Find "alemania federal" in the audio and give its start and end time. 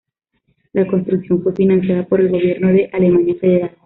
2.91-3.75